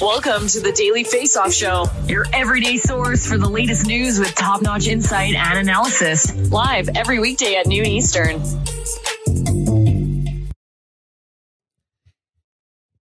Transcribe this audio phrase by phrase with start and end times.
[0.00, 4.34] Welcome to the Daily Face Off Show, your everyday source for the latest news with
[4.34, 6.34] top notch insight and analysis.
[6.50, 8.40] Live every weekday at noon Eastern.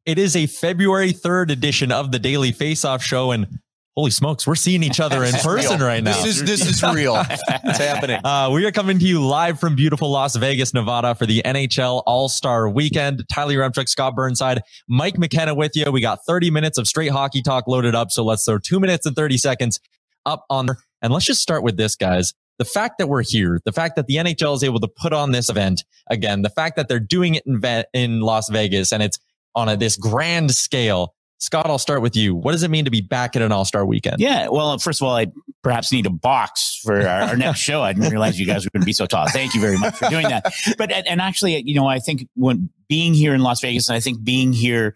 [0.06, 3.59] It is a February 3rd edition of the Daily Face Off Show, and
[3.95, 6.22] holy smokes, we're seeing each other in person right now.
[6.23, 7.16] This is this is real.
[7.29, 8.19] it's happening.
[8.23, 12.03] Uh, we are coming to you live from beautiful Las Vegas, Nevada for the NHL
[12.05, 13.23] All Star Weekend.
[13.31, 15.91] Tyler Yaremchuk, Scott Burnside, Mike McKenna with you.
[15.91, 18.11] We got 30 minutes of straight hockey talk loaded up.
[18.11, 19.79] So let's throw two minutes and 30 seconds
[20.25, 20.77] up on there.
[21.01, 22.33] And let's just start with this, guys.
[22.57, 25.31] The fact that we're here, the fact that the NHL is able to put on
[25.31, 29.17] this event again, the fact that they're doing it in, in Las Vegas and it's
[29.56, 31.16] on a, this grand scale.
[31.39, 32.35] Scott, I'll start with you.
[32.35, 34.17] What does it mean to be back at an All Star Weekend?
[34.19, 34.50] Yeah.
[34.50, 35.27] Well, first of all, I
[35.62, 37.81] perhaps need a box for our, our next show.
[37.81, 39.28] I didn't realize you guys were going to be so tall.
[39.30, 40.53] Thank you very much for doing that.
[40.78, 44.00] But and actually, you know, I think when being here in Las Vegas, and I
[44.00, 44.96] think being here,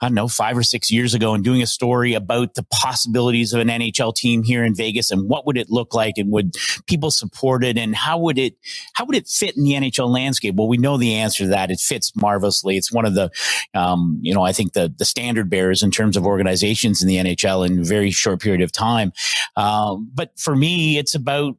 [0.00, 3.52] I don't know, five or six years ago, and doing a story about the possibilities
[3.52, 6.54] of an NHL team here in Vegas, and what would it look like, and would
[6.86, 8.54] people support it, and how would it
[8.94, 10.54] how would it fit in the NHL landscape?
[10.54, 11.70] Well, we know the answer to that.
[11.70, 12.76] It fits marvelously.
[12.76, 13.30] It's one of the,
[13.74, 17.16] um, you know, I think the the standard bearers in terms of organizations in the
[17.16, 19.12] NHL in a very short period of time.
[19.56, 21.56] Um, but for me, it's about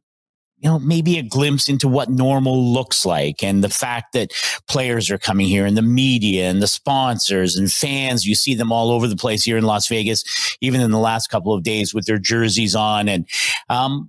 [0.58, 4.32] you know, maybe a glimpse into what normal looks like and the fact that
[4.66, 8.24] players are coming here and the media and the sponsors and fans.
[8.24, 10.24] You see them all over the place here in Las Vegas,
[10.62, 13.06] even in the last couple of days with their jerseys on.
[13.06, 13.28] And,
[13.68, 14.08] um,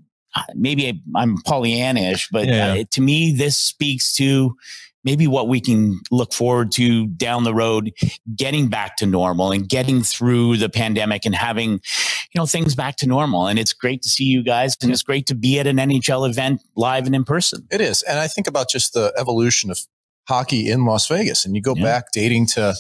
[0.56, 2.74] maybe I'm Pollyannish, but Yeah.
[2.76, 4.56] uh, to me, this speaks to
[5.04, 7.94] maybe what we can look forward to down the road,
[8.36, 11.80] getting back to normal and getting through the pandemic and having, you
[12.36, 13.48] know, things back to normal.
[13.48, 16.28] And it's great to see you guys and it's great to be at an NHL
[16.30, 17.68] event live and in person.
[17.72, 18.02] It is.
[18.04, 19.80] And I think about just the evolution of
[20.28, 21.46] hockey in Las Vegas.
[21.46, 21.84] And you go Yeah.
[21.84, 22.76] back dating to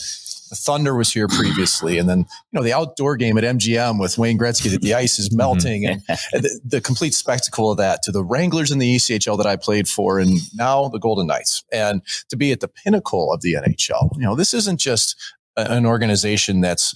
[0.49, 1.97] the Thunder was here previously.
[1.97, 2.25] And then, you
[2.59, 5.37] know, the outdoor game at MGM with Wayne Gretzky that the ice is mm-hmm.
[5.37, 9.37] melting and, and the, the complete spectacle of that to the Wranglers in the ECHL
[9.37, 11.63] that I played for and now the Golden Knights.
[11.71, 15.15] And to be at the pinnacle of the NHL, you know, this isn't just
[15.55, 16.95] an organization that's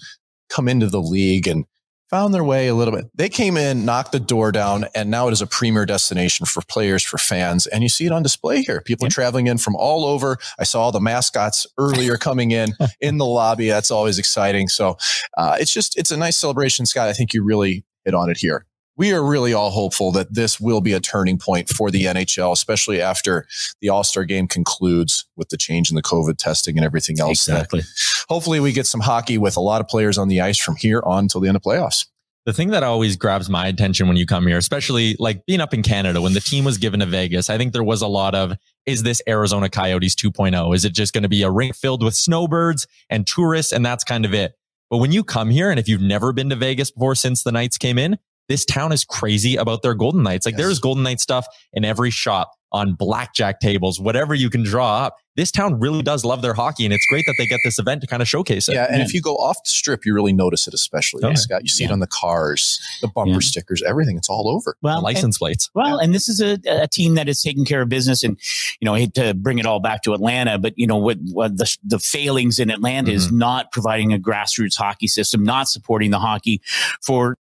[0.49, 1.65] come into the league and
[2.11, 3.05] found their way a little bit.
[3.15, 6.61] They came in, knocked the door down, and now it is a premier destination for
[6.61, 7.65] players, for fans.
[7.67, 8.81] And you see it on display here.
[8.81, 9.13] People Yep.
[9.13, 10.37] traveling in from all over.
[10.59, 13.69] I saw all the mascots earlier coming in in the lobby.
[13.69, 14.67] That's always exciting.
[14.67, 14.97] So
[15.37, 17.07] uh, it's just, it's a nice celebration, Scott.
[17.07, 18.65] I think you really hit on it here.
[18.97, 22.51] We are really all hopeful that this will be a turning point for the NHL,
[22.51, 23.47] especially after
[23.79, 27.47] the All Star game concludes with the change in the COVID testing and everything else.
[27.47, 27.81] Exactly.
[28.29, 31.01] hopefully we get some hockey with a lot of players on the ice from here
[31.05, 32.05] on until the end of playoffs.
[32.45, 35.75] The thing that always grabs my attention when you come here, especially like being up
[35.75, 38.33] in Canada, when the team was given to Vegas, I think there was a lot
[38.33, 38.53] of,
[38.87, 40.75] is this Arizona Coyotes 2.0?
[40.75, 44.03] Is it just going to be a rink filled with snowbirds and tourists and that's
[44.03, 44.53] kind of it?
[44.89, 47.51] But when you come here and if you've never been to Vegas before since the
[47.51, 48.17] Knights came in,
[48.47, 50.45] this town is crazy about their Golden Knights.
[50.45, 50.61] Like yes.
[50.61, 55.17] there's Golden Knight stuff in every shop on blackjack tables, whatever you can draw up.
[55.37, 58.01] This town really does love their hockey, and it's great that they get this event
[58.01, 58.75] to kind of showcase it.
[58.75, 59.05] Yeah, and yeah.
[59.05, 61.35] if you go off the strip, you really notice it, especially okay.
[61.35, 61.61] Scott.
[61.63, 61.89] You see yeah.
[61.89, 63.39] it on the cars, the bumper yeah.
[63.39, 64.17] stickers, everything.
[64.17, 64.75] It's all over.
[64.81, 65.69] Well, the license and, plates.
[65.73, 68.37] Well, and this is a, a, team that is taking care of business, and
[68.81, 71.17] you know, I hate to bring it all back to Atlanta, but you know what?
[71.31, 73.15] What the the failings in Atlanta mm-hmm.
[73.15, 76.61] is not providing a grassroots hockey system, not supporting the hockey
[77.01, 77.37] for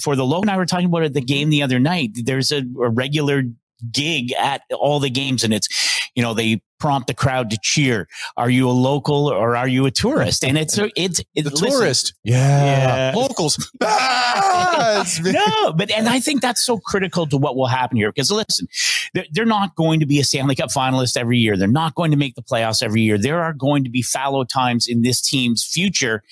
[0.00, 2.10] for the low and I were talking about at the game the other night.
[2.14, 3.42] There's a, a regular
[3.92, 5.68] gig at all the games and it's
[6.14, 8.08] you know they prompt the crowd to cheer.
[8.36, 10.44] Are you a local or are you a tourist?
[10.44, 12.14] And it's it's, it's the listen, tourist.
[12.24, 13.16] Yeah, yeah.
[13.16, 13.70] locals.
[13.82, 18.30] Ah, no but and i think that's so critical to what will happen here because
[18.30, 18.66] listen
[19.14, 21.56] they're, they're not going to be a stanley cup finalist every year.
[21.56, 23.18] They're not going to make the playoffs every year.
[23.18, 26.22] There are going to be fallow times in this team's future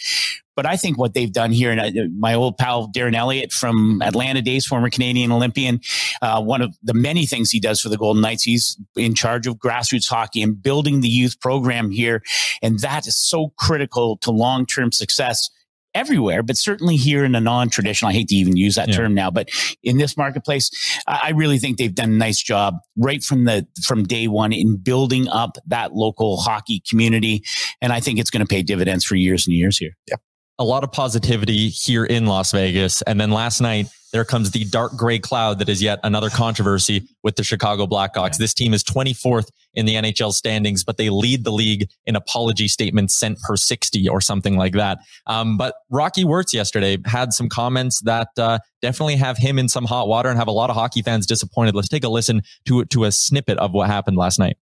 [0.56, 4.43] but I think what they've done here, and my old pal Darren Elliott from Atlanta
[4.43, 5.81] days, former Canadian Olympian,
[6.23, 9.47] uh, one of the many things he does for the Golden Knights, he's in charge
[9.47, 12.23] of grassroots hockey and building the youth program here.
[12.62, 15.50] And that is so critical to long term success
[15.94, 18.97] everywhere, but certainly here in a non-traditional, I hate to even use that yeah.
[18.97, 19.49] term now, but
[19.82, 20.70] in this marketplace,
[21.06, 24.76] I really think they've done a nice job right from the, from day one in
[24.76, 27.44] building up that local hockey community.
[27.81, 29.93] And I think it's going to pay dividends for years and years here.
[30.11, 30.20] Yep
[30.58, 33.03] a lot of positivity here in Las Vegas.
[33.03, 37.06] And then last night, there comes the dark gray cloud that is yet another controversy
[37.23, 38.38] with the Chicago Blackhawks.
[38.38, 42.69] This team is 24th in the NHL standings, but they lead the league in apology
[42.69, 44.99] statements sent per 60 or something like that.
[45.26, 49.85] Um, but Rocky Wirtz yesterday had some comments that uh, definitely have him in some
[49.85, 51.75] hot water and have a lot of hockey fans disappointed.
[51.75, 54.56] Let's take a listen to, to a snippet of what happened last night.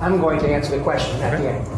[0.00, 1.77] I'm going to answer the question at the end.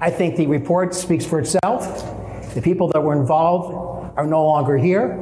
[0.00, 2.54] I think the report speaks for itself.
[2.54, 5.16] The people that were involved are no longer here.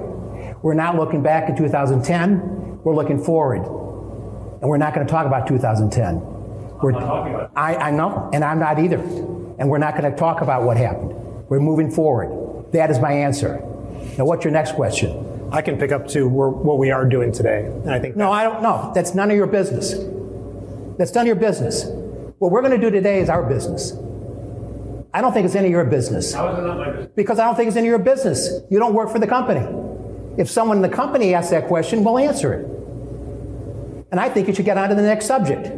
[0.62, 2.82] We're not looking back at 2010.
[2.82, 3.62] We're looking forward.
[4.61, 6.21] And we're not going to talk about 2010.
[6.82, 6.94] We're,
[7.55, 8.99] I, I know, and I'm not either.
[8.99, 11.12] And we're not going to talk about what happened.
[11.49, 12.73] We're moving forward.
[12.73, 13.59] That is my answer.
[14.19, 15.49] Now, what's your next question?
[15.53, 17.67] I can pick up to what we are doing today.
[17.67, 18.91] And I think no, I don't know.
[18.94, 19.94] That's none of your business.
[20.99, 21.85] That's none of your business.
[22.38, 23.93] What we're going to do today is our business.
[25.14, 26.34] I don't think it's any of your business.
[26.34, 27.12] How is it not my business?
[27.14, 28.50] Because I don't think it's any of your business.
[28.69, 29.64] You don't work for the company.
[30.37, 32.66] If someone in the company asks that question, we'll answer it.
[34.11, 35.69] And I think you should get on to the next subject.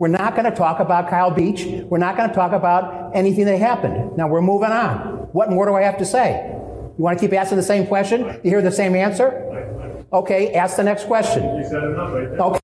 [0.00, 1.64] We're not going to talk about Kyle Beach.
[1.84, 4.16] We're not going to talk about anything that happened.
[4.16, 5.28] Now we're moving on.
[5.32, 6.50] What more do I have to say?
[6.98, 8.40] You want to keep asking the same question?
[8.42, 10.04] You hear the same answer?
[10.12, 11.56] Okay, ask the next question.
[11.56, 12.40] You said enough right there.
[12.40, 12.60] Okay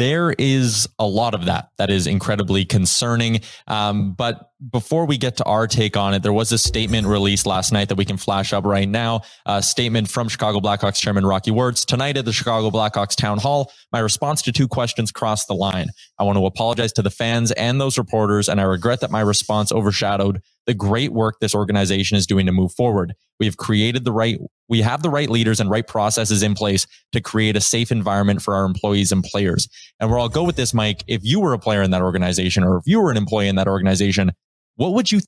[0.00, 3.40] there is a lot of that that is incredibly concerning.
[3.66, 7.46] Um, but before we get to our take on it, there was a statement released
[7.46, 9.22] last night that we can flash up right now.
[9.46, 11.84] A statement from Chicago Blackhawks chairman Rocky Wirtz.
[11.84, 15.88] Tonight at the Chicago Blackhawks town hall, my response to two questions crossed the line.
[16.18, 19.22] I want to apologize to the fans and those reporters, and I regret that my
[19.22, 23.14] response overshadowed the great work this organization is doing to move forward.
[23.40, 26.86] We have created the right, we have the right leaders and right processes in place
[27.12, 29.68] to create a safe environment for our employees and players.
[29.98, 32.62] And where I'll go with this, Mike, if you were a player in that organization
[32.62, 34.32] or if you were an employee in that organization,
[34.76, 35.20] what would you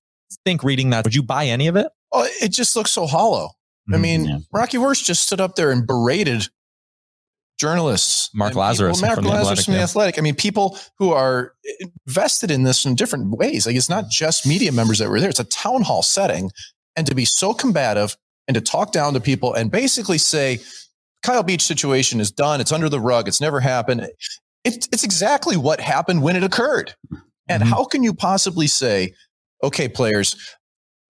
[0.45, 1.05] think reading that?
[1.05, 1.89] Would you buy any of it?
[2.13, 3.47] Oh, it just looks so hollow.
[3.49, 3.95] Mm-hmm.
[3.95, 4.39] I mean, yeah.
[4.53, 6.49] Rocky Wirtz just stood up there and berated
[7.59, 8.31] journalists.
[8.35, 9.85] Mark Lazerus, People, Mark from Lazerus the from the yeah.
[9.85, 10.19] Athletic.
[10.19, 11.55] I mean, people who are
[12.07, 13.67] invested in this in different ways.
[13.67, 15.31] Like it's not just media members that were there.
[15.31, 16.51] It's a town hall setting.
[16.97, 20.61] And to be so combative and to talk down to people and basically say,
[21.23, 22.61] Kyle Beach situation is done.
[22.61, 23.29] It's under the rug.
[23.29, 24.09] It's never happened.
[24.65, 26.95] It's, it's exactly what happened when it occurred.
[27.49, 27.73] And mm-hmm.
[27.73, 29.15] how can you possibly say,
[29.63, 30.37] okay, players,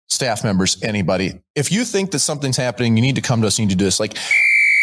[0.08, 3.58] staff members, anybody, if you think that something's happening, you need to come to us,
[3.58, 4.00] you need to do this.
[4.00, 4.16] Like,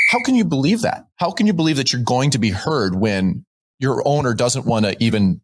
[0.10, 1.06] how can you believe that?
[1.18, 3.46] How can you believe that you're going to be heard when
[3.80, 5.42] your owner doesn't want to even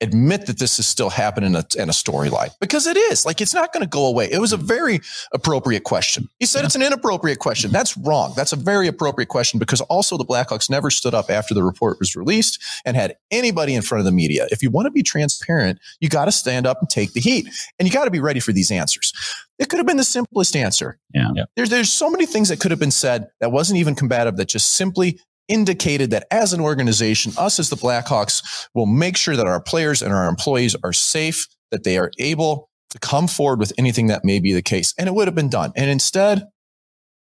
[0.00, 3.40] admit that this is still happening in a, in a storyline because it is like
[3.40, 4.28] it's not going to go away.
[4.30, 5.00] It was a very
[5.32, 6.28] appropriate question.
[6.38, 6.66] He said yeah.
[6.66, 7.70] it's an inappropriate question.
[7.70, 8.32] That's wrong.
[8.36, 11.98] That's a very appropriate question because also the Blackhawks never stood up after the report
[12.00, 14.46] was released and had anybody in front of the media.
[14.50, 17.48] If you want to be transparent, you got to stand up and take the heat
[17.78, 19.12] and you got to be ready for these answers.
[19.58, 20.98] It could have been the simplest answer.
[21.14, 21.30] Yeah.
[21.54, 24.48] There's, there's so many things that could have been said that wasn't even combative that
[24.48, 29.46] just simply indicated that as an organization, us as the Blackhawks will make sure that
[29.46, 33.72] our players and our employees are safe, that they are able to come forward with
[33.78, 34.94] anything that may be the case.
[34.98, 35.72] And it would have been done.
[35.76, 36.46] And instead,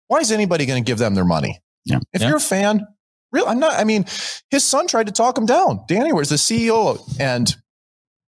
[0.09, 1.61] why is anybody going to give them their money?
[1.85, 2.01] Yeah.
[2.13, 2.29] If yeah.
[2.29, 2.87] you're a fan,
[3.33, 3.81] Real, I'm not.
[3.81, 4.05] I mean,
[4.51, 5.81] his son tried to talk him down.
[5.89, 7.55] Danny was the CEO, and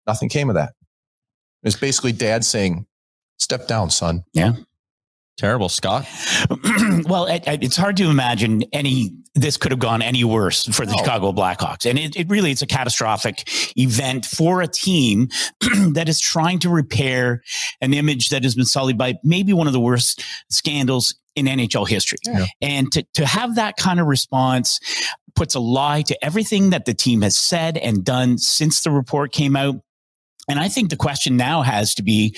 [0.08, 0.74] nothing came of that.
[1.62, 2.86] It's basically dad saying,
[3.38, 4.54] "Step down, son." Yeah.
[5.38, 6.08] Terrible, Scott.
[7.06, 10.92] well, it, it's hard to imagine any this could have gone any worse for the
[10.92, 10.98] No.
[11.00, 15.30] Chicago Blackhawks, and it, it really it's a catastrophic event for a team
[15.94, 17.42] that is trying to repair
[17.82, 21.88] an image that has been sullied by maybe one of the worst scandals in NHL
[21.88, 22.46] history, Yeah.
[22.62, 24.80] and to to have that kind of response
[25.36, 29.32] puts a lie to everything that the team has said and done since the report
[29.32, 29.78] came out.
[30.50, 32.36] And I think the question now has to be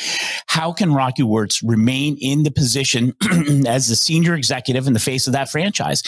[0.47, 3.13] how can Rocky Wirtz remain in the position
[3.67, 6.03] as the senior executive in the face of that franchise?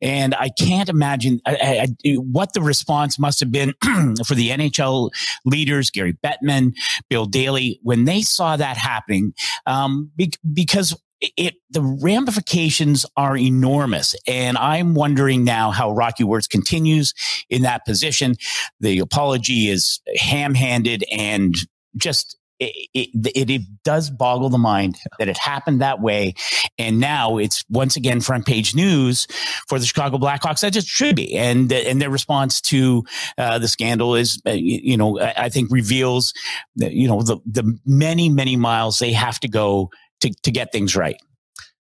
[0.00, 3.74] And I can't imagine I, I, what the response must have been
[4.26, 5.10] for the NHL
[5.44, 6.74] leaders, Gary Bettman,
[7.08, 9.34] Bill Daly, when they saw that happening,
[9.66, 16.46] um, be, because it the ramifications are enormous and i'm wondering now how rocky Wirtz
[16.46, 17.14] continues
[17.48, 18.36] in that position
[18.80, 21.54] the apology is ham-handed and
[21.96, 26.34] just it, it, it, does boggle the mind that it happened that way.
[26.78, 29.26] And now it's once again front page news
[29.66, 30.60] for the Chicago Blackhawks.
[30.60, 31.34] That just should be.
[31.34, 33.04] And, and their response to
[33.38, 36.34] uh, the scandal is, uh, you know, I, I think reveals,
[36.76, 39.88] you know, the, the many, many miles they have to go
[40.20, 41.16] to, to get things right.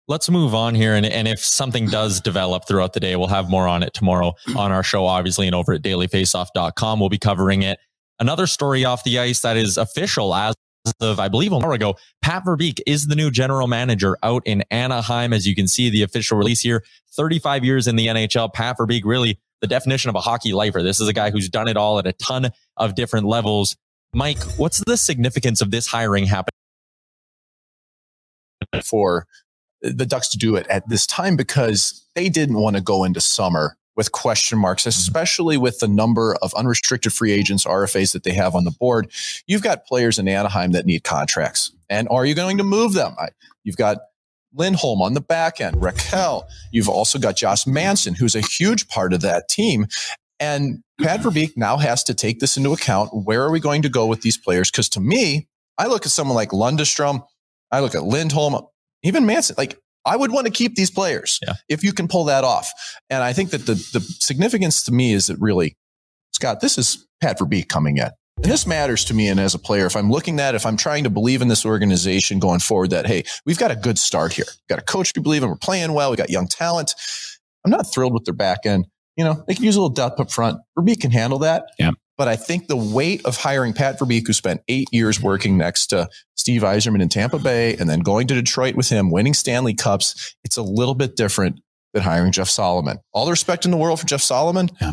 [0.08, 0.94] Let's move on here.
[0.94, 4.34] And, and if something does develop throughout the day, we'll have more on it tomorrow
[4.56, 7.00] on our show, obviously, and over at dailyfaceoff.com.
[7.00, 7.78] We'll be covering it.
[8.20, 10.54] Another story off the ice that is official as
[11.00, 11.96] of, I believe, an hour ago.
[12.22, 15.32] Pat Verbeek is the new general manager out in Anaheim.
[15.32, 16.84] As you can see, the official release here
[17.16, 18.52] 35 years in the NHL.
[18.52, 20.82] Pat Verbeek, really the definition of a hockey lifer.
[20.82, 23.76] This is a guy who's done it all at a ton of different levels.
[24.14, 26.55] Mike, what's the significance of this hiring happening?
[28.84, 29.26] For
[29.82, 33.20] the Ducks to do it at this time because they didn't want to go into
[33.20, 34.88] summer with question marks, mm-hmm.
[34.90, 39.10] especially with the number of unrestricted free agents, RFAs that they have on the board.
[39.46, 41.72] You've got players in Anaheim that need contracts.
[41.88, 43.16] And are you going to move them?
[43.64, 43.98] You've got
[44.54, 46.44] Lindholm on the back end, Rakell.
[46.72, 49.86] You've also got Josh Manson, who's a huge part of that team.
[50.38, 53.10] And Pat Verbeek now has to take this into account.
[53.12, 54.70] Where are we going to go with these players?
[54.70, 57.24] Because to me, I look at someone like Lundestrom,
[57.70, 58.60] I look at Lindholm,
[59.02, 59.56] even Manson.
[59.58, 61.54] Like I would want to keep these players yeah.
[61.68, 62.70] if you can pull that off.
[63.10, 65.76] And I think that the the significance to me is that really,
[66.32, 68.10] Scott, this is Pat Verbeek coming in.
[68.42, 70.76] And this matters to me and as a player, if I'm looking at, if I'm
[70.76, 74.34] trying to believe in this organization going forward, that, hey, we've got a good start
[74.34, 74.44] here.
[74.46, 75.48] We've got a coach we believe in.
[75.48, 76.10] We're playing well.
[76.10, 76.94] We got young talent.
[77.64, 78.86] I'm not thrilled with their back end.
[79.16, 80.60] You know, they can use a little depth up front.
[80.78, 81.64] Verbeek can handle that.
[81.78, 81.92] Yeah.
[82.18, 85.88] But I think the weight of hiring Pat Verbeek, who spent eight years working next
[85.88, 89.74] to Steve Yzerman in Tampa Bay and then going to Detroit with him, winning Stanley
[89.74, 91.60] Cups, it's a little bit different
[91.92, 92.98] than hiring Jeff Solomon.
[93.12, 94.92] All the respect in the world for Jeff Solomon, yeah.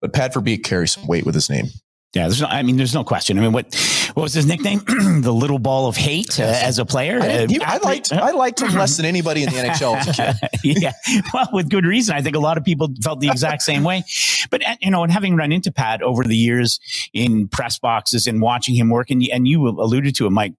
[0.00, 1.66] but Pat Verbeek carries some weight with his name.
[2.14, 3.38] Yeah, there's no, I mean, there's no question.
[3.38, 3.74] I mean, what
[4.14, 4.78] what was his nickname?
[5.22, 7.20] the little ball of hate uh, as a player.
[7.20, 10.38] I, uh, I liked I liked him less than anybody in the NHL as a
[10.38, 10.50] kid.
[10.82, 10.92] yeah,
[11.32, 12.14] well, with good reason.
[12.14, 14.04] I think a lot of people felt the exact same way.
[14.50, 16.78] But uh, you know, and having run into Pat over the years
[17.12, 20.54] in press boxes and watching him work, and, and you alluded to it, Mike.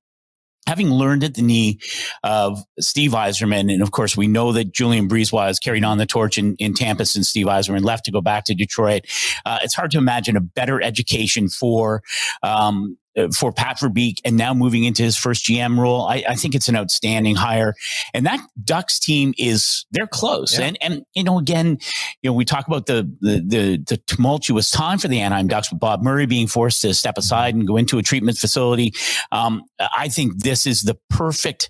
[0.68, 1.80] Having learned at the knee
[2.24, 6.06] of Steve Yzerman, and of course we know that Julien BriseBois has carried on the
[6.06, 9.06] torch in, in Tampa since Steve Yzerman left to go back to Detroit.
[9.46, 12.02] Uh, it's hard to imagine a better education for
[12.42, 12.98] um,
[13.34, 16.06] for Pat Verbeek and now moving into his first GM role.
[16.06, 17.74] I, I, think it's an outstanding hire.
[18.14, 20.58] And that Ducks team is, they're close.
[20.58, 20.66] Yeah.
[20.66, 21.78] And, and, you know, again,
[22.22, 25.72] you know, we talk about the, the, the, the, tumultuous time for the Anaheim Ducks
[25.72, 28.94] with Bob Murray being forced to step aside and go into a treatment facility.
[29.32, 31.70] Um, I think this is the perfect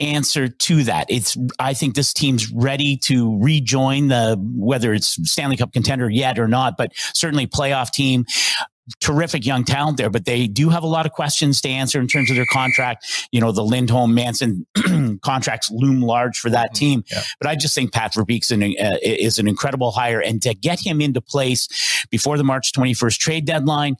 [0.00, 1.06] answer to that.
[1.08, 6.38] It's, I think this team's ready to rejoin the, whether it's Stanley Cup contender yet
[6.38, 8.24] or not, but certainly playoff team
[9.00, 12.06] terrific young talent there, but they do have a lot of questions to answer in
[12.06, 13.06] terms of their contract.
[13.32, 14.66] You know, the Lindholm Manson
[15.22, 17.04] contracts loom large for that team.
[17.10, 17.22] Yeah.
[17.40, 20.20] But I just think Pat Verbeek's an, uh, is an incredible hire.
[20.20, 23.96] And to get him into place before the March 21st trade deadline,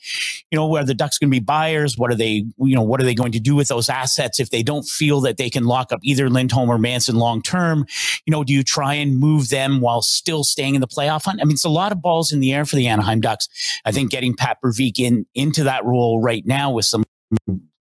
[0.51, 3.01] you know, where the Ducks going to be buyers, what are they, you know, what
[3.01, 5.65] are they going to do with those assets if they don't feel that they can
[5.65, 7.87] lock up either Lindholm or Manson long term?
[8.27, 11.41] You know, do you try and move them while still staying in the playoff hunt?
[11.41, 13.49] I mean, it's a lot of balls in the air for the Anaheim Ducks.
[13.87, 17.05] I think getting Pat Verbeek in into that role right now with some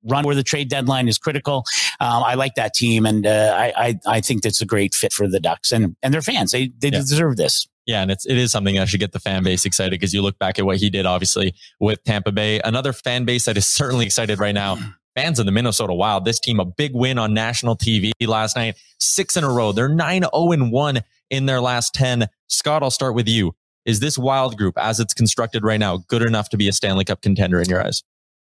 [0.04, 1.64] run where the trade deadline is critical.
[2.00, 5.14] Um, I like that team, and uh, I, I, I think that's a great fit
[5.14, 6.52] for the Ducks and and their fans.
[6.52, 7.00] They they yeah.
[7.00, 7.68] deserve this.
[7.86, 10.22] Yeah, and it's it is something that should get the fan base excited because you
[10.22, 12.60] look back at what he did, obviously with Tampa Bay.
[12.64, 14.78] Another fan base that is certainly excited right now.
[15.16, 16.26] Fans of the Minnesota Wild.
[16.26, 19.72] This team a big win on national TV last night, six in a row.
[19.72, 22.28] They're nine zero and one in their last ten.
[22.48, 23.54] Scott, I'll start with you.
[23.86, 27.06] Is this wild group, as it's constructed right now, good enough to be a Stanley
[27.06, 28.04] Cup contender in your eyes?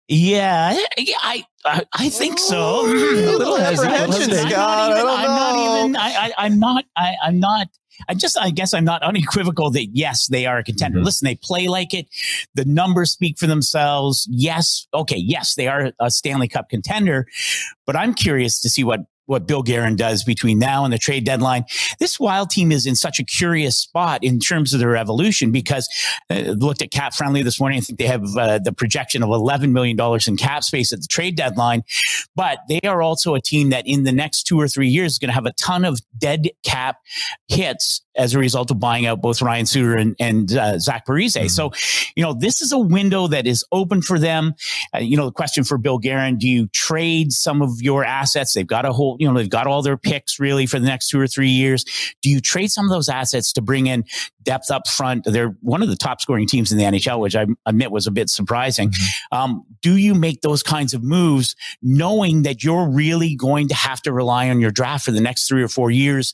[0.09, 0.77] Yeah,
[1.23, 2.85] I I, I think so.
[2.85, 4.51] a little apprehension, I'm Scott.
[4.51, 5.07] not even.
[5.09, 5.97] I'm not even.
[5.97, 6.85] I, I, I'm not.
[6.97, 7.69] I, I'm not.
[8.09, 8.37] I just.
[8.37, 10.99] I guess I'm not unequivocal that yes, they are a contender.
[10.99, 11.05] Mhm.
[11.05, 12.09] Listen, they play like it.
[12.55, 14.27] The numbers speak for themselves.
[14.31, 14.87] Yes.
[14.93, 15.17] Okay.
[15.17, 17.27] Yes, they are a Stanley Cup contender.
[17.87, 21.25] But I'm curious to see what what Bill Guerin does between now and the trade
[21.25, 21.65] deadline.
[21.99, 25.89] This Wild team is in such a curious spot in terms of their evolution because
[26.31, 27.79] uh, looked at cap friendly this morning.
[27.79, 31.09] I think they have uh, the projection of $11 million in cap space at the
[31.09, 31.83] trade deadline,
[32.35, 35.19] but they are also a team that in the next two or three years is
[35.19, 36.97] going to have a ton of dead cap
[37.49, 41.51] hits as a result of buying out both Ryan Suter and, and uh, Zach Parise.
[41.51, 41.73] So,
[42.15, 44.55] you know, this is a window that is open for them.
[44.95, 48.53] Uh, you know, the question for Bill Guerin, do you trade some of your assets?
[48.53, 51.09] They've got a whole, you know, they've got all their picks really for the next
[51.09, 51.85] two or three years.
[52.23, 54.05] Do you trade some of those assets to bring in
[54.43, 55.25] depth up front?
[55.25, 58.11] They're one of the top scoring teams in the NHL, which I admit was a
[58.11, 58.93] bit surprising.
[59.31, 64.03] Um, do you make those kinds of moves knowing that you're really going to have
[64.03, 66.33] to rely on your draft for the next three or four years,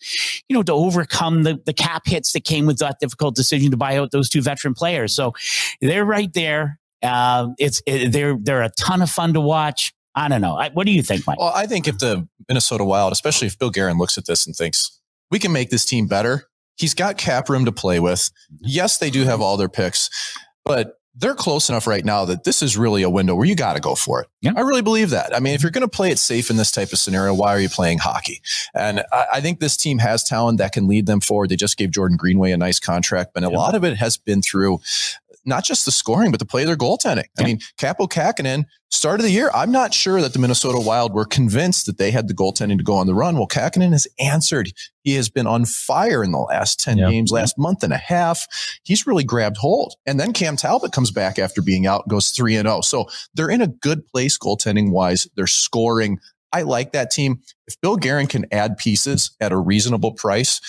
[0.48, 3.76] you know, to overcome the, the cap hits that came with that difficult decision to
[3.76, 5.14] buy out those two veteran players?
[5.14, 5.34] So
[5.80, 6.78] they're right there.
[7.02, 9.94] Uh, it's it, they're they're a ton of fun to watch.
[10.14, 10.56] I don't know.
[10.56, 11.38] I, what do you think, Mike?
[11.38, 14.54] Well, I think if the Minnesota Wild, especially if Bill Guerin looks at this and
[14.56, 15.00] thinks
[15.30, 16.44] we can make this team better,
[16.76, 18.20] he's got cap room to play with.
[18.52, 18.64] Mm-hmm.
[18.66, 20.10] Yes, they do have all their picks,
[20.64, 23.74] but they're close enough right now that this is really a window where you got
[23.74, 24.28] to go for it.
[24.40, 24.52] Yeah.
[24.56, 25.34] I really believe that.
[25.34, 27.54] I mean, if you're going to play it safe in this type of scenario, why
[27.56, 28.40] are you playing hockey?
[28.72, 31.48] And I, I think this team has talent that can lead them forward.
[31.48, 33.56] They just gave Jordan Greenway a nice contract, but a Yeah.
[33.56, 34.78] lot of it has been through
[35.48, 37.24] not just the scoring, but the play of their goaltending.
[37.38, 41.12] I mean, Kaapo Kahkonen, start of the year, I'm not sure that the Minnesota Wild
[41.14, 43.36] were convinced that they had the goaltending to go on the run.
[43.36, 44.70] Well, Kahkonen has answered.
[45.02, 47.10] He has been on fire in the last 10 Yeah.
[47.10, 48.46] games, last month and a half.
[48.84, 49.94] He's really grabbed hold.
[50.06, 52.82] And then Cam Talbot comes back after being out, and goes 3 and 0.
[52.82, 55.26] So they're in a good place goaltending wise.
[55.34, 56.18] They're scoring.
[56.52, 57.40] I like that team.
[57.66, 60.60] If Bill Guerin can add pieces at a reasonable price,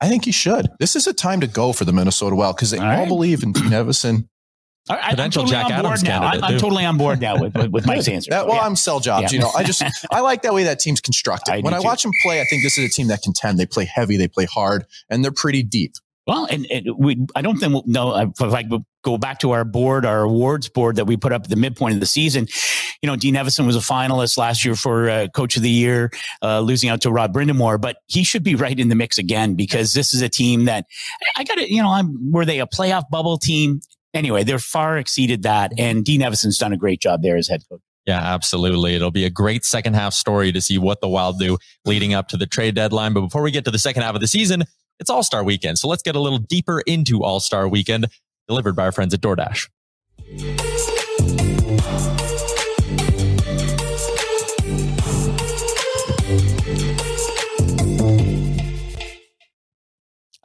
[0.00, 0.68] I think he should.
[0.80, 3.08] This is a time to go for the Minnesota Wild because they All all, right.
[3.08, 4.28] believe in Dean Evason.
[4.88, 6.22] I, I'm totally Jack on board Adams now.
[6.22, 8.30] I'm, I'm totally on board now with, with, with Mike's answer.
[8.30, 8.62] That, well, Yeah.
[8.62, 9.32] I'm sell jobs.
[9.32, 9.38] Yeah.
[9.38, 11.52] You know, I just I like that way that team's constructed.
[11.52, 11.84] I when I too.
[11.84, 13.58] watch them play, I think this is a team that contend.
[13.58, 15.94] They play heavy, they play hard, and they're pretty deep.
[16.26, 18.16] Well, and, and we, I don't think we'll, no.
[18.16, 18.64] If I
[19.02, 21.94] go back to our board, our awards board that we put up at the midpoint
[21.94, 22.48] of the season,
[23.02, 26.10] you know, Dean Evason was a finalist last year for uh, Coach of the Year,
[26.42, 29.54] uh, losing out to Rod Brind'Amour, but he should be right in the mix again
[29.54, 30.86] because this is a team that
[31.36, 33.82] I got to, you know, I'm were they a playoff bubble team?
[34.14, 37.62] Anyway, they're far exceeded that, and Dean Evason's done a great job there as head
[37.68, 37.80] coach.
[38.06, 38.94] Yeah, absolutely.
[38.94, 42.28] It'll be a great second half story to see what the Wild do leading up
[42.28, 43.14] to the trade deadline.
[43.14, 44.64] But before we get to the second half of the season,
[45.00, 45.78] it's All Star Weekend.
[45.78, 48.06] So let's get a little deeper into All Star Weekend,
[48.46, 49.68] delivered by our friends at DoorDash.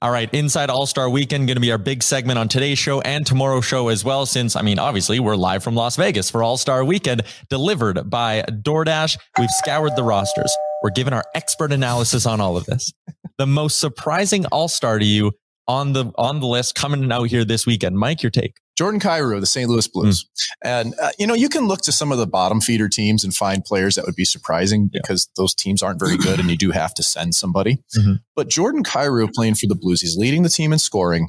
[0.01, 3.01] All right, inside All Star Weekend, going to be our big segment on today's show
[3.01, 4.25] and tomorrow's show as well.
[4.25, 8.43] Since, I mean, obviously, we're live from Las Vegas for All Star Weekend, delivered by
[8.43, 9.17] DoorDash.
[9.37, 10.55] We've scoured the rosters.
[10.81, 12.93] We're giving our expert analysis on all of this.
[13.37, 15.33] The most surprising All Star to you
[15.69, 18.55] on the on the list coming out here this weekend, Mike, your take.
[18.77, 19.69] Jordan Kyrou, the St.
[19.69, 20.25] Louis Blues.
[20.63, 23.35] And, uh, you know, you can look to some of the bottom feeder teams and
[23.35, 25.01] find players that would be surprising Yeah.
[25.01, 27.83] because those teams aren't very good and you do have to send somebody.
[27.97, 28.21] Mhm.
[28.37, 31.27] But Jordan Kyrou playing for the Blues, he's leading the team in scoring.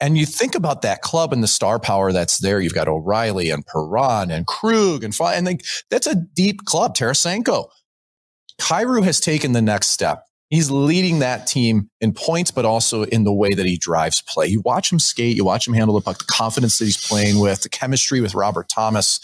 [0.00, 2.60] And you think about that club and the star power that's there.
[2.60, 6.96] You've got O'Reilly and Perron and Krug and and like, that's a deep club.
[6.96, 7.68] Tarasenko.
[8.60, 10.24] Kyrou has taken the next step.
[10.54, 14.46] He's leading that team in points, but also in the way that he drives play.
[14.46, 17.40] You watch him skate, you watch him handle the puck, the confidence that he's playing
[17.40, 19.20] with, the chemistry with Robert Thomas.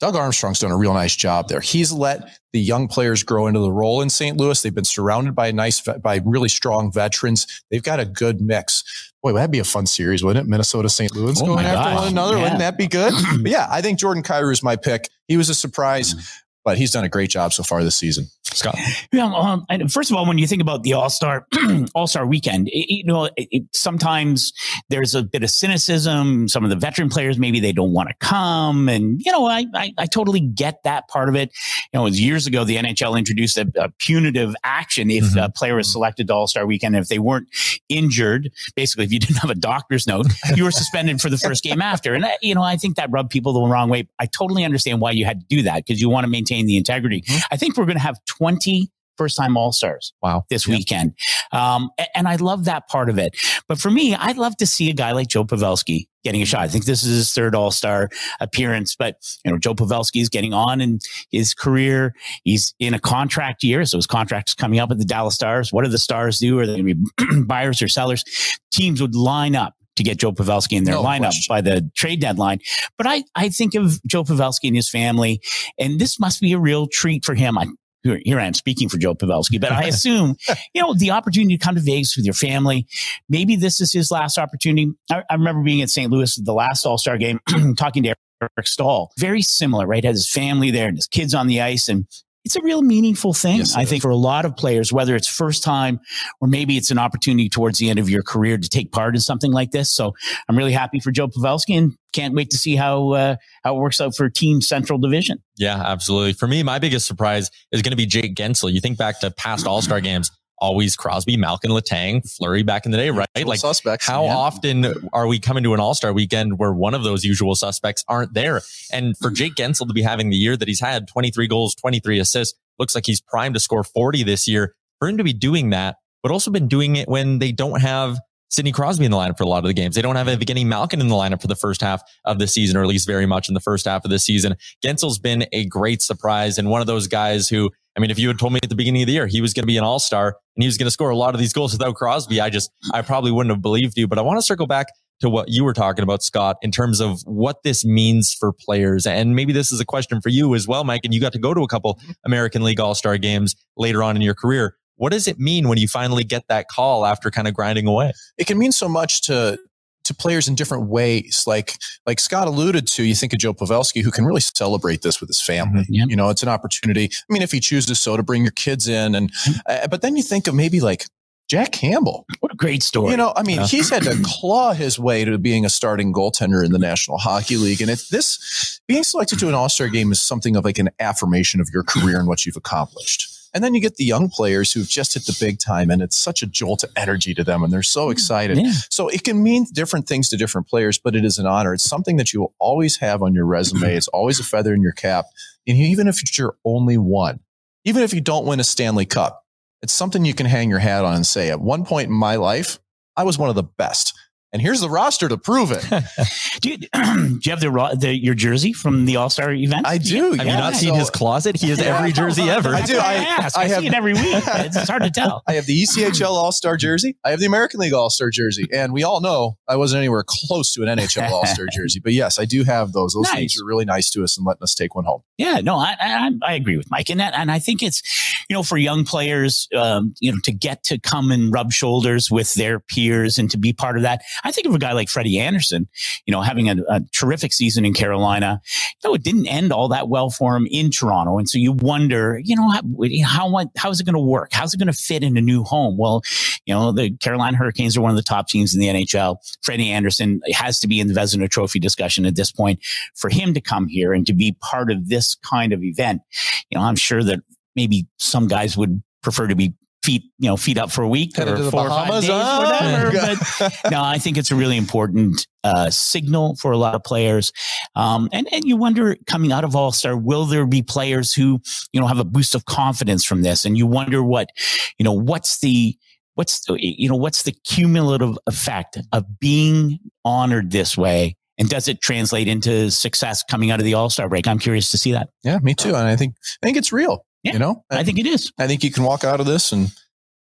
[0.00, 1.60] Doug Armstrong's done a real nice job there.
[1.60, 4.36] He's let the young players grow into the role in St.
[4.36, 4.60] Louis.
[4.60, 7.46] They've been surrounded by nice, by really strong veterans.
[7.70, 9.12] They've got a good mix.
[9.22, 10.50] Boy, that'd be a fun series, wouldn't it?
[10.50, 11.14] Minnesota, St.
[11.16, 11.98] Louis Oh going after gosh.
[12.00, 12.36] one another.
[12.36, 12.42] Yeah.
[12.42, 13.14] Wouldn't that be good?
[13.42, 15.08] but yeah, I think Jordan Kyrou is my pick.
[15.26, 16.32] He was a surprise, mm.
[16.64, 18.26] But he's done a great job so far this season.
[18.44, 18.78] Scott.
[19.12, 19.26] Yeah.
[19.34, 21.46] Um, and first of all, when you think about the All Star
[21.94, 24.52] All Star Weekend, it, you know, it, it, sometimes
[24.90, 26.46] there's a bit of cynicism.
[26.48, 29.64] Some of the veteran players maybe they don't want to come, and you know, I,
[29.74, 31.50] I I totally get that part of it.
[31.92, 35.44] You know, it was years ago the NHL introduced a, a punitive action if Mhm.
[35.44, 37.48] a player was selected to All Star Weekend if they weren't
[37.88, 38.50] injured.
[38.76, 41.82] Basically, if you didn't have a doctor's note, you were suspended for the first game
[41.82, 42.14] after.
[42.14, 44.08] And uh, you know, I think that rubbed people the wrong way.
[44.20, 46.76] I totally understand why you had to do that because you want to maintain the
[46.76, 47.24] integrity.
[47.50, 50.12] I think we're going to have 20 first time All Stars.
[50.22, 50.44] Wow.
[50.50, 50.76] This yeah.
[50.76, 51.14] weekend.
[51.52, 53.36] Um, and I love that part of it.
[53.68, 56.62] But for me, I'd love to see a guy like Joe Pavelski getting a shot.
[56.62, 58.08] I think this is his third All Star
[58.40, 60.98] appearance, but you know, Joe Pavelski is getting on in
[61.30, 62.14] his career.
[62.44, 65.72] He's in a contract year, so his contract is coming up at the Dallas Stars.
[65.72, 66.58] What do the Stars do?
[66.58, 68.24] Are they going to be buyers or sellers?
[68.72, 71.52] Teams would line up to get Joe Pavelski in their no lineup question.
[71.52, 72.60] by the trade deadline.
[72.96, 75.40] But I, I think of Joe Pavelski and his family,
[75.78, 77.58] and this must be a real treat for him.
[77.58, 77.66] I,
[78.02, 80.36] here I am speaking for Joe Pavelski, but I assume,
[80.74, 82.86] you know, the opportunity to come to Vegas with your family,
[83.28, 84.92] maybe this is his last opportunity.
[85.10, 86.10] I, I remember being at St.
[86.10, 87.40] Louis at the last All Star game,
[87.78, 89.10] talking to Eric Staal.
[89.18, 90.04] Very similar, right?
[90.04, 91.88] Has his family there and his kids on the ice.
[91.88, 92.06] And
[92.44, 93.58] it's a real meaningful thing.
[93.58, 96.00] Yes, I think for a lot of players, whether it's first time
[96.40, 99.20] or maybe it's an opportunity towards the end of your career to take part in
[99.20, 99.92] something like this.
[99.92, 100.14] So
[100.48, 103.78] I'm really happy for Joe Pavelski and can't wait to see how uh, how it
[103.78, 105.42] works out for Team Central Division.
[105.56, 106.34] Yeah, absolutely.
[106.34, 108.72] For me, my biggest surprise is going to be Jake Guentzel.
[108.72, 110.30] You think back to past All Star games
[110.64, 113.28] always Crosby, Malkin, Letang, Fleury back in the day, right?
[113.44, 114.06] Like suspects.
[114.06, 114.34] How yeah.
[114.34, 118.02] often are we coming to an All Star weekend where one of those usual suspects
[118.08, 118.62] aren't there?
[118.90, 119.34] And for hmm.
[119.34, 122.94] Jake Guentzel to be having the year that he's had, 23 goals, 23 assists, looks
[122.94, 124.74] like he's primed to score 40 this year.
[125.00, 128.18] For him to be doing that, but also been doing it when they don't have
[128.48, 129.96] Sidney Crosby in the lineup for a lot of the games.
[129.96, 132.76] They don't have Evgeny Malkin in the lineup for the first half of the season,
[132.76, 134.56] or at least very much in the first half of the season.
[134.84, 138.28] Guentzel's been a great surprise and one of those guys who, I mean, if you
[138.28, 139.84] had told me at the beginning of the year he was going to be an
[139.84, 142.40] all star and he was going to score a lot of these goals without Crosby,
[142.40, 144.06] I just, I probably wouldn't have believed you.
[144.06, 144.86] But I want to circle back
[145.20, 149.06] to what you were talking about, Scott, in terms of what this means for players.
[149.06, 151.02] And maybe this is a question for you as well, Mike.
[151.04, 154.16] And you got to go to a couple American League All Star games later on
[154.16, 154.76] in your career.
[154.96, 158.12] What does it mean when you finally get that call after kind of grinding away?
[158.38, 159.58] It can mean so much to
[160.04, 161.44] to players in different ways.
[161.46, 161.74] Like
[162.06, 165.28] like Scott alluded to, you think of Joe Pavelski, who can really celebrate this with
[165.28, 165.82] his family.
[165.82, 165.94] Mm-hmm.
[165.94, 166.08] Yep.
[166.10, 167.10] You know, it's an opportunity.
[167.12, 169.60] I mean, if he chooses so to bring your kids in, and mm-hmm.
[169.66, 171.06] uh, but then you think of maybe like
[171.48, 172.26] Jack Campbell.
[172.40, 173.10] What a great story.
[173.10, 176.64] You know, I mean, he's had to claw his way to being a starting goaltender
[176.64, 177.82] in the National Hockey League.
[177.82, 180.90] And it's this being selected to an All Star game is something of like an
[181.00, 183.33] affirmation of your career and what you've accomplished.
[183.54, 186.16] And then you get the young players who've just hit the big time and it's
[186.16, 188.58] such a jolt of energy to them and they're so mm, excited.
[188.58, 188.72] Yeah.
[188.90, 191.72] So it can mean different things to different players, but it is an honor.
[191.72, 193.94] It's something that you will always have on your resume.
[193.94, 195.26] It's always a feather in your cap.
[195.68, 197.40] And even if it's your only one,
[197.84, 199.44] even if you don't win a Stanley Cup,
[199.82, 202.36] it's something you can hang your hat on and say, at one point in my
[202.36, 202.80] life,
[203.16, 204.14] I was one of the best
[204.54, 205.84] and here's the roster to prove it.
[206.60, 209.84] do, you, do, you, have the, the, your jersey from the All Star event?
[209.84, 210.32] I do.
[210.32, 210.52] Have yeah.
[210.52, 211.56] you not seen his closet?
[211.56, 212.68] He has every jersey ever.
[212.72, 212.96] I do.
[212.96, 214.22] I, I, I, I have, see it every week.
[214.24, 215.42] It's hard to tell.
[215.48, 217.16] I have the ECHL All Star jersey.
[217.24, 220.24] I have the American League All Star jersey, and we all know I wasn't anywhere
[220.24, 221.98] close to an NHL All Star jersey.
[221.98, 223.14] But yes, I do have those.
[223.14, 223.34] Those nice.
[223.34, 225.22] things are really nice to us and letting us take one home.
[225.36, 228.02] Yeah, no, I, I, I agree with Mike, and that, and I think it's
[228.48, 232.30] you know for young players, um, you know, to get to come and rub shoulders
[232.30, 234.22] with their peers and to be part of that.
[234.44, 235.88] I think of a guy like Freddie Andersen,
[236.26, 238.60] you know, having a, a terrific season in Carolina,
[239.02, 241.38] though it didn't end all that well for him in Toronto.
[241.38, 242.82] And so you wonder, you know, how,
[243.24, 244.50] how, how is it going to work?
[244.52, 245.96] How's it going to fit in a new home?
[245.96, 246.22] Well,
[246.66, 249.36] you know, the Carolina Hurricanes are one of the top teams in the NHL.
[249.62, 252.80] Freddie Andersen has to be in the Vezina Trophy discussion at this point
[253.14, 256.22] for him to come here and to be part of this kind of event.
[256.70, 257.40] You know, I'm sure that
[257.74, 259.74] maybe some guys would prefer to be
[260.04, 263.14] feet, you know, feet up for a week Headed or four Bahamas, or five days,
[263.14, 263.74] whatever.
[263.82, 267.52] but no, I think it's a really important uh, signal for a lot of players.
[267.96, 271.60] Um, and, and you wonder coming out of All Star, will there be players who,
[271.92, 273.64] you know, have a boost of confidence from this?
[273.64, 274.50] And you wonder what,
[274.98, 275.96] you know, what's the,
[276.34, 281.36] what's the, you know, what's the cumulative effect of being honored this way?
[281.56, 284.46] And does it translate into success coming out of the All Star break?
[284.46, 285.30] I'm curious to see that.
[285.44, 285.94] Yeah, me too.
[285.94, 287.24] And I think I think it's real.
[287.44, 288.52] Yeah, you know, I, I think it is.
[288.58, 289.92] I think you can walk out of this and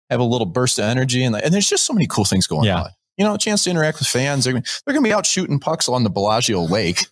[0.10, 2.66] have a little burst of energy, and, and there's just so many cool things going
[2.66, 2.84] yeah.
[2.84, 2.90] on.
[3.18, 4.46] You know, a chance to interact with fans.
[4.46, 7.06] They're, they're going to be out shooting pucks on the Bellagio Lake.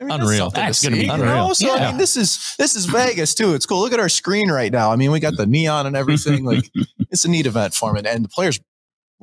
[0.00, 0.50] I mean, unreal.
[0.50, 1.48] That's, going to be unreal.
[1.48, 1.52] Know?
[1.52, 1.74] So yeah.
[1.74, 3.54] I mean, this is this is Vegas too.
[3.54, 3.80] It's cool.
[3.80, 4.90] Look at our screen right now.
[4.90, 6.44] I mean, we got the neon and everything.
[6.44, 6.68] Like,
[7.10, 8.60] it's a neat event for them, and the players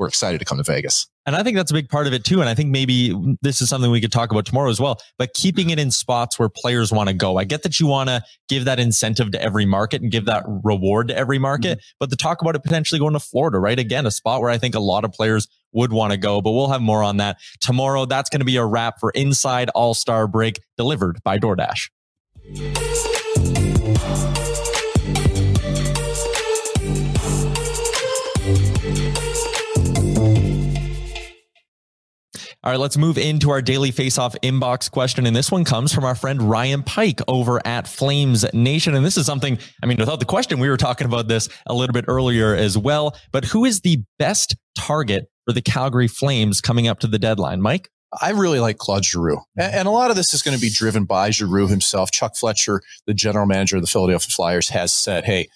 [0.02, 1.08] were excited to come to Vegas.
[1.28, 2.42] And I think that's a big part of it too.
[2.42, 5.36] And I think maybe this is something we could talk about tomorrow as well, but
[5.36, 7.38] keeping it in spots where players want to go.
[7.38, 10.44] I get that you want to give that incentive to every market and give that
[10.48, 11.96] reward to every market, mm-hmm.
[12.00, 13.78] but to talk about it potentially going to Florida, right?
[13.78, 16.52] Again, a spot where I think a lot of players would want to go, but
[16.52, 18.06] we'll have more on that tomorrow.
[18.06, 21.90] That's going to be a wrap for Inside All Star Break delivered by DoorDash.
[32.64, 35.26] All right, let's move into our daily face-off inbox question.
[35.26, 38.94] And this one comes from our friend Ryan Pike over at Flames Nation.
[38.94, 41.74] And this is something, I mean, without the question, we were talking about this a
[41.74, 43.18] little bit earlier as well.
[43.32, 47.62] But who is the best target for the Calgary Flames coming up to the deadline?
[47.62, 47.90] Mike?
[48.22, 49.40] I really like Claude Giroux.
[49.58, 52.12] And a lot of this is going to be driven by Giroux himself.
[52.12, 55.48] Chuck Fletcher, the general manager of the Philadelphia Flyers, has said, hey,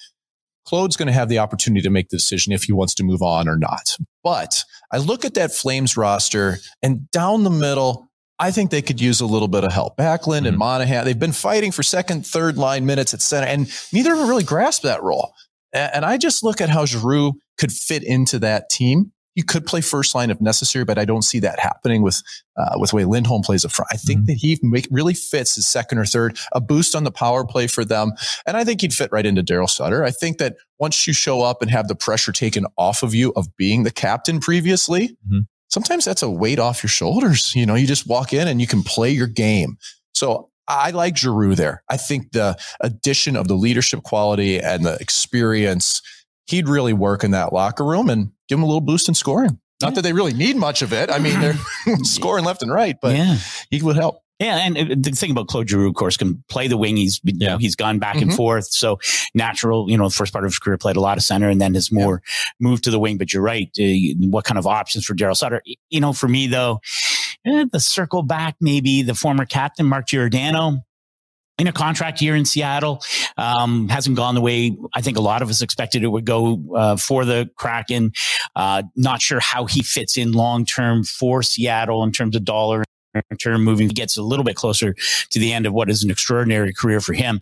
[0.66, 3.22] Claude's going to have the opportunity to make the decision if he wants to move
[3.22, 3.96] on or not.
[4.24, 9.00] But I look at that Flames roster and down the middle, I think they could
[9.00, 9.98] use a little bit of help.
[9.98, 10.48] Backlund mm-hmm.
[10.48, 14.20] and Monahan, they've been fighting for second, third line minutes at center, and neither of
[14.20, 15.34] them really grasp that role.
[15.72, 19.12] And I just look at how Giroux could fit into that team.
[19.36, 22.24] He could play first line if necessary, but I don't see that happening with
[22.58, 23.90] uh, with the way Lindholm plays up front.
[23.92, 24.26] I think mm-hmm.
[24.28, 27.68] that he make, really fits as second or third, a boost on the power play
[27.68, 28.14] for them,
[28.48, 30.04] and I think he'd fit right into Daryl Sutter.
[30.04, 33.34] I think that once you show up and have the pressure taken off of you
[33.36, 35.40] of being the captain previously, mm-hmm.
[35.70, 37.54] sometimes that's a weight off your shoulders.
[37.56, 39.78] You know, you just walk in and you can play your game.
[40.14, 41.84] So I like Giroux there.
[41.90, 46.02] I think the addition of the leadership quality and the experience,
[46.48, 49.60] he'd really work in that locker room and give him a little boost in scoring.
[49.82, 49.96] Not yeah.
[49.96, 51.10] that they really need much of it.
[51.10, 51.58] I mean, they're
[52.04, 53.38] scoring left and right, but yeah.
[53.70, 54.22] he would help.
[54.40, 56.98] Yeah, and uh, the thing about Claude Giroux, of course, can play the wing.
[56.98, 58.30] He's you know, he's gone back mm-hmm.
[58.30, 59.00] and forth, so
[59.34, 59.90] natural.
[59.90, 61.74] You know, the first part of his career played a lot of center, and then
[61.74, 62.44] has more yeah.
[62.60, 63.18] moved to the wing.
[63.18, 63.70] But you're right.
[63.80, 65.62] Uh, what kind of options for Daryl Sutter?
[65.90, 66.82] You know, for me though,
[67.46, 70.80] eh, the circle back, maybe the former captain Mark Giordano
[71.58, 73.02] in a contract year in Seattle.
[73.38, 76.62] Um, hasn't gone the way I think a lot of us expected it would go
[76.76, 78.12] uh, for the Kraken.
[78.56, 82.84] Uh, not sure how he fits in long term for Seattle in terms of dollar
[83.40, 83.88] term moving.
[83.88, 84.94] Gets a little bit closer
[85.30, 87.42] to the end of what is an extraordinary career for him.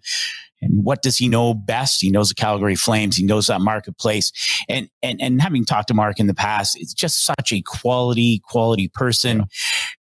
[0.64, 2.02] And what does he know best?
[2.02, 3.18] He knows the Calgary Flames.
[3.18, 4.32] He knows that marketplace.
[4.70, 8.42] And and and having talked to Mark in the past, it's just such a quality,
[8.44, 9.40] quality person.
[9.40, 9.46] Yeah.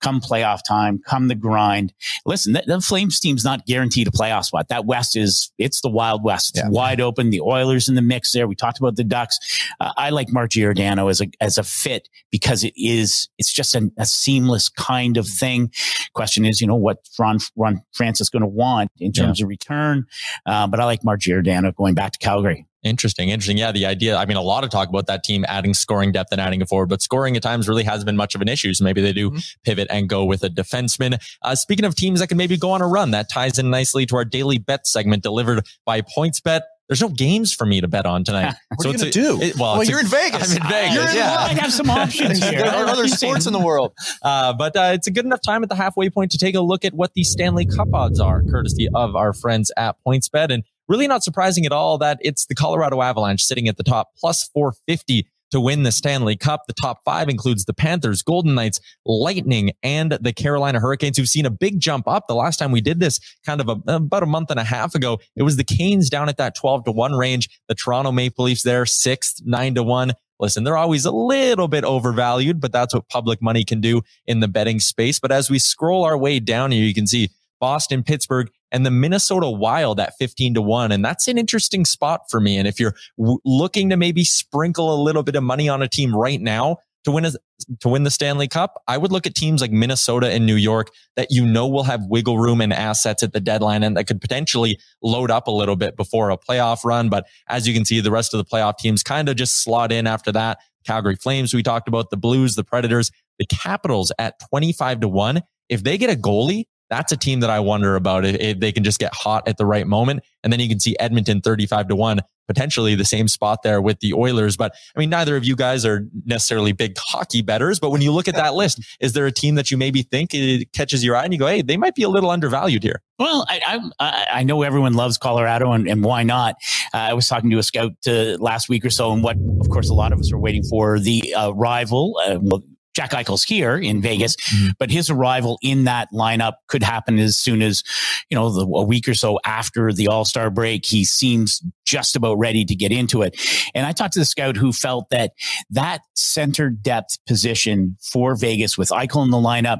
[0.00, 1.92] Come playoff time, come the grind.
[2.24, 4.68] Listen, the, the, Flames team's not guaranteed a playoff spot.
[4.68, 6.50] That West is it's the Wild West.
[6.50, 6.70] It's yeah.
[6.70, 7.28] wide open.
[7.28, 8.48] The Oilers in the mix there.
[8.48, 9.38] We talked about the Ducks.
[9.78, 13.74] Uh, I like Mark Giordano as a as a fit because it is it's just
[13.74, 15.70] a, a seamless kind of thing.
[16.14, 19.44] Question is, you know, what Ron Ron Francis going to want in terms yeah.
[19.44, 20.06] of return.
[20.46, 22.66] Uh, but I like Mark Giordano going back to Calgary.
[22.82, 23.58] Interesting, interesting.
[23.58, 24.16] Yeah, the idea.
[24.16, 26.66] I mean, a lot of talk about that team adding scoring depth and adding a
[26.66, 28.72] forward, but scoring at times really hasn't been much of an issue.
[28.72, 29.38] So maybe they do mm-hmm.
[29.64, 31.20] pivot and go with a defenseman.
[31.42, 34.06] Uh, speaking of teams that can maybe go on a run, that ties in nicely
[34.06, 36.62] to our daily bet segment delivered by PointsBet.
[36.90, 38.52] There's no games for me to bet on tonight.
[38.68, 39.40] what so are you going to do?
[39.40, 40.50] It, well, well you're a, in Vegas.
[40.50, 40.94] I'm in Vegas.
[40.96, 42.62] You're in, yeah, I have some options here.
[42.62, 45.62] there are other sports in the world, uh, but uh, it's a good enough time
[45.62, 48.42] at the halfway point to take a look at what the Stanley Cup odds are,
[48.42, 50.52] courtesy of our friends at PointsBet.
[50.52, 54.08] And really not surprising at all that it's the Colorado Avalanche sitting at the top,
[54.18, 56.62] plus 450 to win the Stanley Cup.
[56.66, 61.46] The top five includes the Panthers, Golden Knights, Lightning, and the Carolina Hurricanes, who've seen
[61.46, 62.26] a big jump up.
[62.28, 64.94] The last time we did this kind of a, about a month and a half
[64.94, 67.48] ago, it was the Canes down at that 12 to 1 range.
[67.68, 70.12] The Toronto Maple Leafs there, sixth, nine to 1.
[70.40, 74.40] Listen, they're always a little bit overvalued, but that's what public money can do in
[74.40, 75.20] the betting space.
[75.20, 77.28] But as we scroll our way down here, you can see
[77.60, 80.92] Boston, Pittsburgh, and the Minnesota Wild at 15 to 1.
[80.92, 82.56] And that's an interesting spot for me.
[82.58, 85.88] And if you're w- looking to maybe sprinkle a little bit of money on a
[85.88, 87.32] team right now to win a,
[87.80, 90.90] to win the Stanley Cup, I would look at teams like Minnesota and New York
[91.16, 94.20] that you know will have wiggle room and assets at the deadline and that could
[94.20, 97.08] potentially load up a little bit before a playoff run.
[97.08, 99.92] But as you can see, the rest of the playoff teams kind of just slot
[99.92, 100.58] in after that.
[100.86, 105.42] Calgary Flames, we talked about the Blues, the Predators, the Capitals at 25 to 1.
[105.68, 108.72] If they get a goalie that's a team that I wonder about if, if, they
[108.72, 110.22] can just get hot at the right moment.
[110.42, 114.00] And then you can see Edmonton 35 to 1, potentially the same spot there with
[114.00, 114.56] the Oilers.
[114.56, 117.78] But I mean, neither of you guys are necessarily big hockey betters.
[117.78, 120.34] But when you look at that list, is there a team that you maybe think
[120.34, 123.00] it catches your eye and you go, hey, they might be a little undervalued here?
[123.20, 126.56] Well, I, I, I know everyone loves Colorado, and, and why not?
[126.92, 129.68] Uh, I was talking to a scout uh, last week or so, and what, of
[129.68, 132.18] course, a lot of us are waiting for the uh, rival.
[132.26, 132.62] Uh, well,
[132.94, 134.70] Jack Eichel's here in Vegas, mm-hmm.
[134.78, 137.82] but his arrival in that lineup could happen as soon as,
[138.30, 140.84] you know, the, a week or so after the All Star break.
[140.84, 143.40] He seems just about ready to get into it.
[143.74, 145.32] And I talked to the scout who felt that
[145.70, 149.78] that center depth position for Vegas with Eichel in the lineup,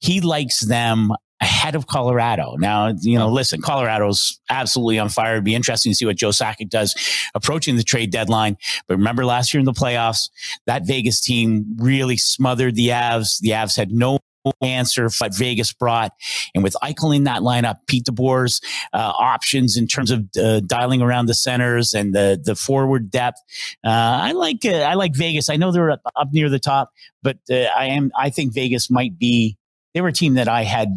[0.00, 2.54] he likes them ahead of Colorado.
[2.56, 5.32] Now, you know, listen, Colorado's absolutely on fire.
[5.32, 6.94] It'd be interesting to see what Joe Sakic does
[7.34, 8.56] approaching the trade deadline.
[8.86, 10.30] But remember last year in the playoffs,
[10.66, 13.40] that Vegas team really smothered the Avs.
[13.40, 14.18] The Avs had no
[14.60, 16.12] answer what Vegas brought.
[16.54, 18.60] And with Eichel in that lineup, Pete DeBoer's
[18.92, 23.38] uh, options in terms of uh, dialing around the centers and the the forward depth,
[23.84, 25.48] uh, I like uh, I like Vegas.
[25.48, 28.90] I know they're up, up near the top, but uh, I am I think Vegas
[28.90, 29.56] might be.
[29.94, 30.88] They were a team that I had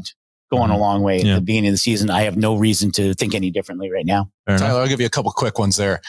[0.51, 0.81] going a mm-hmm.
[0.81, 2.10] long way at the beginning of the season.
[2.10, 4.31] I have no reason to think any differently right now.
[4.45, 4.67] Fair enough.
[4.67, 6.01] Tyler, I'll give you a couple quick ones there.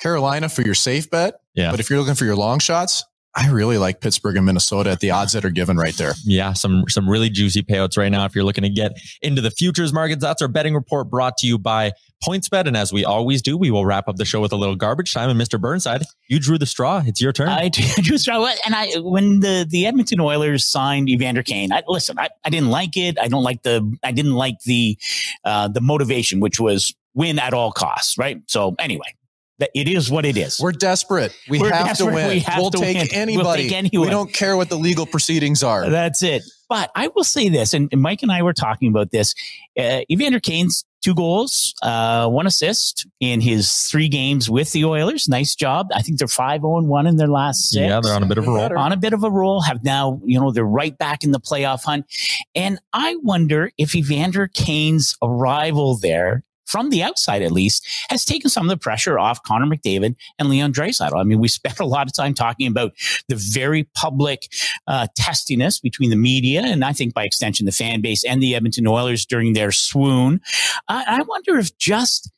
[0.00, 1.34] Carolina for your safe bet.
[1.54, 1.70] Yeah.
[1.70, 5.00] But if you're looking for your long shots, I really like Pittsburgh and Minnesota at
[5.00, 6.14] the odds that are given right there.
[6.24, 8.24] Yeah, some some really juicy payouts right now.
[8.24, 11.46] If you're looking to get into the futures markets, that's our betting report brought to
[11.46, 11.92] you by
[12.24, 12.66] PointsBet.
[12.66, 15.14] And as we always do, we will wrap up the show with a little garbage
[15.14, 15.30] time.
[15.30, 15.60] And Mr.
[15.60, 17.02] Burnside, you drew the straw.
[17.06, 17.48] It's your turn.
[17.48, 22.30] I just and I when the the Edmonton Oilers signed Evander Kane, I listen, I,
[22.44, 23.16] I didn't like it.
[23.18, 24.98] I don't like the I didn't like the
[25.44, 28.42] uh the motivation, which was win at all costs, right?
[28.46, 29.14] So anyway,
[29.60, 30.58] that it is what it is.
[30.58, 31.36] We're desperate.
[31.48, 32.08] We We're have desperate.
[32.10, 32.28] to win.
[32.28, 33.08] We have will to take win.
[33.10, 33.62] We'll anybody.
[33.68, 34.06] take anyone.
[34.08, 35.88] We don't care what the legal proceedings are.
[35.88, 36.42] That's it.
[36.68, 39.34] But I will say this, and, and Mike and I were talking about this.
[39.78, 45.28] Uh, Evander Kane's two goals, uh, one assist in his three games with the Oilers.
[45.28, 45.88] Nice job.
[45.94, 47.80] I think they're 5 0 1 in their last six.
[47.80, 48.78] yeah, they're on a bit of a roll.
[48.78, 51.40] on a bit of a roll, have now, you know, they're right back in the
[51.40, 52.06] playoff hunt.
[52.54, 58.48] And I wonder if Evander Kane's arrival there, from the outside at least, has taken
[58.48, 61.18] some of the pressure off Connor McDavid and Leon Draisaitl.
[61.18, 62.92] I mean, we spent a lot of time talking about
[63.28, 64.48] the very public
[64.86, 68.54] uh, testiness between the media and I think by extension the fan base and the
[68.54, 70.40] Edmonton Oilers during their swoon.
[70.88, 72.30] I, I wonder if just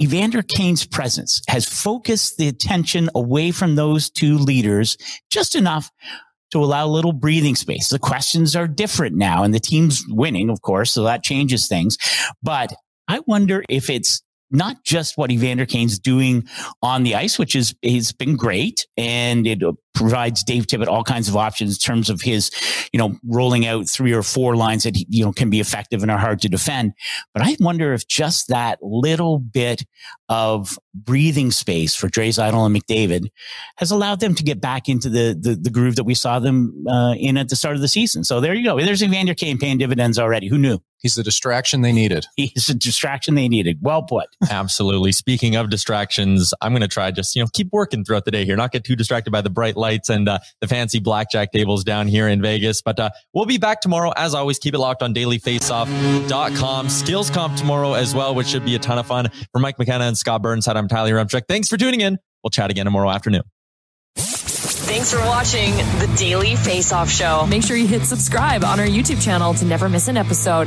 [0.00, 4.96] Evander Kane's presence has focused the attention away from those two leaders
[5.30, 5.90] just enough
[6.52, 7.88] to allow a little breathing space.
[7.88, 11.98] The questions are different now and the team's winning, of course, so that changes things.
[12.42, 12.72] But
[13.08, 16.46] I wonder if it's not just what Evander Kane's doing
[16.82, 19.62] on the ice, which is has been great, and it
[19.98, 22.50] provides Dave Tippett all kinds of options in terms of his,
[22.92, 26.10] you know, rolling out three or four lines that you know can be effective and
[26.10, 26.92] are hard to defend.
[27.34, 29.84] But I wonder if just that little bit
[30.28, 33.28] of breathing space for Draisaitl and McDavid
[33.76, 36.86] has allowed them to get back into the the, the groove that we saw them
[36.88, 38.22] uh, in at the start of the season.
[38.22, 38.78] So there you go.
[38.80, 40.48] There's Evander Kane paying dividends already.
[40.48, 40.78] Who knew?
[41.00, 42.26] He's the distraction they needed.
[42.36, 43.78] He's a distraction they needed.
[43.80, 44.26] Well put.
[44.50, 45.12] Absolutely.
[45.12, 48.44] Speaking of distractions, I'm going to try just, you know, keep working throughout the day
[48.44, 51.84] here, not get too distracted by the bright lights and uh, the fancy blackjack tables
[51.84, 52.82] down here in Vegas.
[52.82, 54.12] But uh, we'll be back tomorrow.
[54.16, 56.88] As always, keep it locked on dailyfaceoff.com.
[56.88, 59.28] Skills comp tomorrow as well, which should be a ton of fun.
[59.52, 61.42] For Mike McKenna and Scott Burnside, I'm Tyler Yaremchuk.
[61.48, 62.18] Thanks for tuning in.
[62.42, 63.42] We'll chat again tomorrow afternoon.
[64.16, 67.46] Thanks for watching the Daily Face Off Show.
[67.46, 70.66] Make sure you hit subscribe on our YouTube channel to never miss an episode.